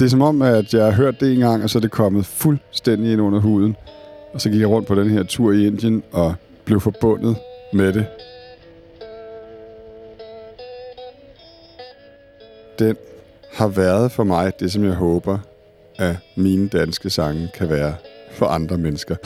[0.00, 1.90] Det er som om, at jeg har hørt det en gang, og så er det
[1.90, 3.76] kommet fuldstændig ind under huden.
[4.32, 6.34] Og så gik jeg rundt på den her tur i Indien og
[6.64, 7.36] blev forbundet
[7.72, 8.06] med det.
[12.78, 12.96] Den
[13.52, 15.38] har været for mig det, som jeg håber,
[15.98, 17.94] at mine danske sange kan være
[18.32, 19.16] for andre mennesker.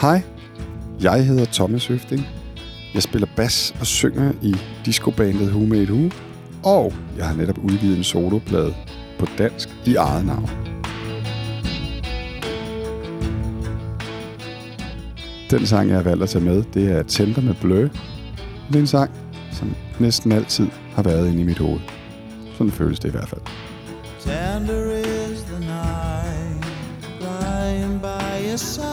[0.00, 0.22] Hej,
[1.02, 2.35] jeg hedder Thomas Høfting.
[2.96, 6.10] Jeg spiller bas og synger i discobandet Who Made Who,
[6.64, 8.74] og jeg har netop udgivet en soloplade
[9.18, 10.50] på dansk i eget navn.
[15.50, 17.82] Den sang, jeg har valgt at tage med, det er Tænder med Blø.
[18.68, 19.10] Det er en sang,
[19.52, 21.80] som næsten altid har været inde i mit hoved.
[22.58, 23.40] Sådan føles det i hvert fald.
[24.20, 24.96] Tender
[25.32, 26.66] is the night,
[27.20, 28.85] lying by your side.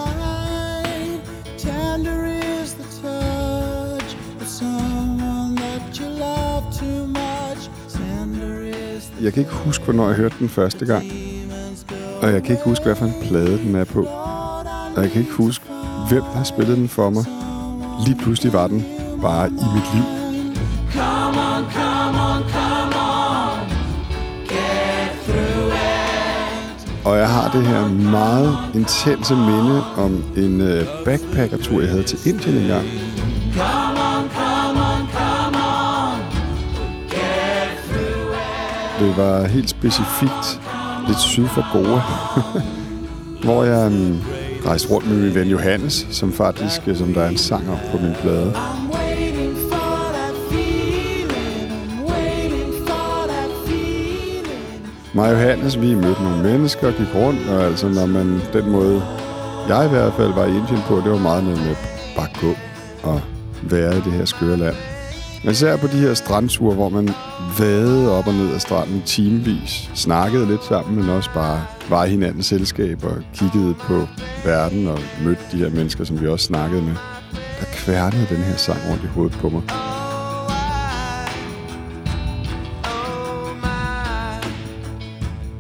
[9.23, 11.03] Jeg kan ikke huske, hvornår jeg hørte den første gang.
[12.21, 14.03] Og jeg kan ikke huske, hvad for en plade den er på.
[14.95, 15.65] Og jeg kan ikke huske,
[16.09, 17.25] hvem der har spillet den for mig.
[18.05, 18.85] Lige pludselig var den
[19.21, 20.03] bare i mit liv.
[20.93, 23.59] Come on, come on, come on.
[24.47, 27.05] Get through it.
[27.05, 32.19] Og jeg har det her meget intense minde om en øh, backpackertur, jeg havde til
[32.29, 32.85] Indien engang.
[33.57, 33.92] Come
[39.03, 40.61] Det var helt specifikt
[41.07, 42.01] lidt syd for Goa,
[43.45, 44.21] hvor jeg um,
[44.65, 47.79] rejste rundt med min ven Johannes, som faktisk, øh, som der er en sang op
[47.91, 48.53] på min plade.
[55.13, 58.69] Mig og Johannes, vi mødte nogle mennesker og gik rundt, og altså når man, den
[58.69, 59.03] måde,
[59.67, 61.75] jeg i hvert fald var i Indien på, det var meget noget med
[62.15, 62.53] bare gå
[63.03, 63.21] og
[63.61, 64.75] være i det her skøre land.
[65.51, 67.09] Især på de her strandture, hvor man
[67.59, 72.09] vadede op og ned ad stranden timevis, snakkede lidt sammen, men også bare var i
[72.09, 74.07] hinandens selskab og kiggede på
[74.45, 76.95] verden og mødte de her mennesker, som vi også snakkede med.
[77.59, 79.61] Der kværnede den her sang rundt i hovedet på mig.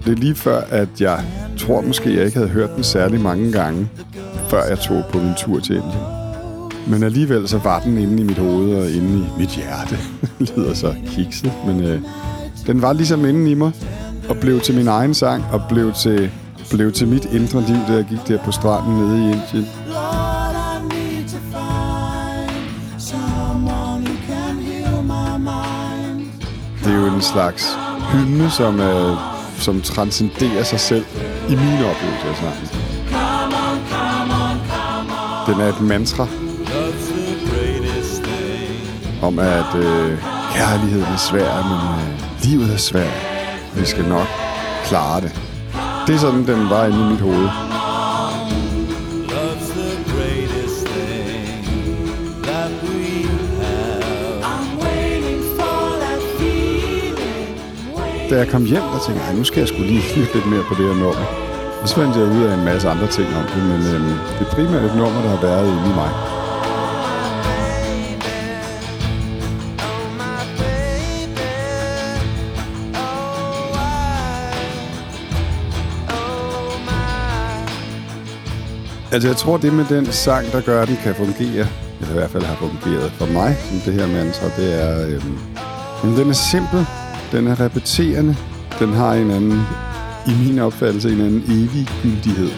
[0.05, 1.23] Det er lige før, at jeg
[1.57, 3.89] tror måske, jeg ikke havde hørt den særlig mange gange,
[4.49, 6.22] før jeg tog på min tur til Indien.
[6.87, 9.97] Men alligevel så var den inde i mit hoved og inde i mit hjerte.
[10.55, 12.01] Lyder så kikset, men øh,
[12.67, 13.71] den var ligesom inde i mig
[14.29, 16.31] og blev til min egen sang og blev til,
[16.69, 19.67] blev til mit indre liv, da jeg gik der på stranden nede i Indien.
[26.83, 27.77] Det er jo en slags
[28.11, 29.17] hymne, som, er,
[29.57, 31.05] som transcenderer sig selv
[31.49, 32.69] i mine oplevelser af sangen.
[35.47, 36.27] Den er et mantra
[39.23, 40.17] om, at øh,
[40.55, 43.17] kærligheden er svær, men øh, livet er svært.
[43.75, 44.27] Vi skal nok
[44.85, 45.31] klare det.
[46.07, 47.47] Det er sådan, den var inde i mit hoved.
[49.33, 51.63] Love's the greatest thing
[52.47, 53.03] that we
[53.61, 54.43] have.
[54.53, 58.29] I'm waiting for that feeling.
[58.29, 60.45] Da jeg kom hjem, der tænkte jeg, "Ej, nu skal jeg skulle lige lytte lidt
[60.45, 61.25] mere på det her nummer.
[61.81, 64.01] Og så fandt jeg ud af en masse andre ting om det, men øh,
[64.39, 66.11] det er primært et nummer, der har været inde i mig.
[79.13, 81.67] Altså, jeg tror, det med den sang, der gør, at den kan fungere,
[82.01, 85.37] eller i hvert fald har fungeret for mig, som det her mantra, det er, øhm,
[86.03, 86.85] jamen, den er simpel,
[87.31, 88.35] den er repeterende,
[88.79, 89.61] den har en anden,
[90.27, 92.51] i min opfattelse, en anden evig gyldighed.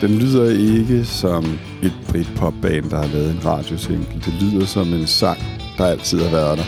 [0.00, 4.22] Den lyder ikke som et Britpop-band, der har lavet en radiosingle.
[4.24, 5.38] Det lyder som en sang,
[5.78, 6.64] der altid har været der.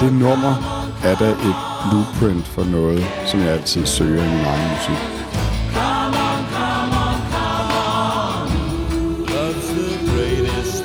[0.00, 0.54] Det nummer
[1.04, 5.00] er da et blueprint for noget, som jeg altid søger i min egen musik.
[9.68, 10.84] The greatest.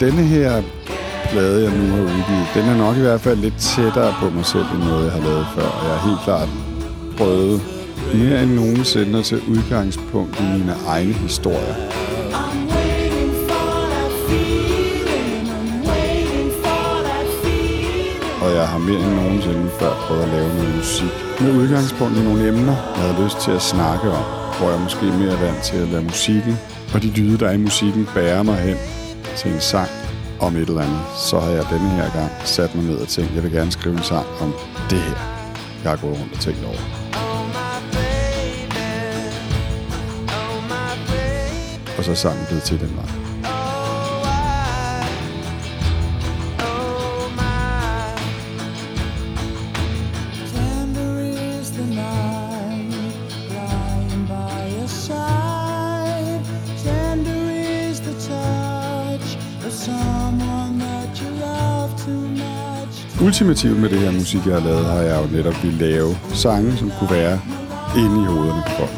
[0.00, 0.62] Denne her
[1.30, 4.46] plade, jeg nu har udgivet, den er nok i hvert fald lidt tættere på mig
[4.46, 5.68] selv, end noget, jeg har lavet før.
[5.68, 6.48] Og jeg har helt klart
[7.16, 7.60] prøvet
[8.14, 11.74] mere end nogensinde at tage udgangspunkt i mine egne historier.
[18.54, 22.48] jeg har mere end nogensinde før prøvet at lave noget musik med udgangspunkt i nogle
[22.48, 24.24] emner, jeg havde lyst til at snakke om,
[24.58, 26.56] hvor jeg måske mere er vant til at lade musikken
[26.94, 28.76] og de lyde, der er i musikken, bærer mig hen
[29.36, 29.90] til en sang
[30.40, 31.00] om et eller andet.
[31.16, 33.96] Så har jeg denne her gang sat mig ned og tænkt, jeg vil gerne skrive
[33.96, 34.54] en sang om
[34.90, 35.18] det her,
[35.82, 36.84] jeg har gået rundt og tænkt over.
[41.98, 43.23] Og så er sangen blevet til den vej.
[63.22, 66.76] Ultimativt med det her musik, jeg har lavet, har jeg jo netop ville lave sange,
[66.76, 67.40] som kunne være
[67.96, 68.90] inde i hovederne på folk.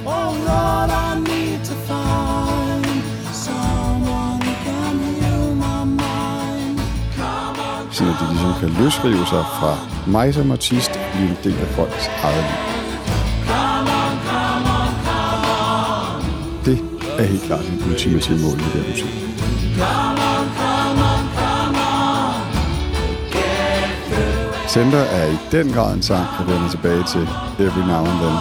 [7.92, 11.58] Sådan at de ligesom kan løsrive sig fra mig som artist og blive en del
[11.60, 12.76] af folks eget liv.
[16.64, 16.78] Det
[17.18, 19.26] er helt klart en ultimativ mål med det her musik.
[24.76, 27.24] Center er i den grad en sang, der vender tilbage til
[27.64, 28.36] Every Now and Then.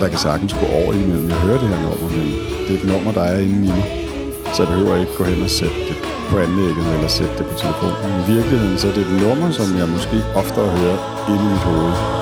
[0.00, 1.28] Der kan sagtens gå over imellem.
[1.28, 2.26] Jeg hører det her nummer, men
[2.66, 3.84] det er et nummer, der er inde i mig.
[4.54, 5.96] Så jeg behøver ikke gå hen og sætte det
[6.30, 8.20] på anlægget eller sætte det på telefonen.
[8.22, 10.98] I virkeligheden så er det et nummer, som jeg måske oftere hører
[11.28, 12.21] inde i mit hoved.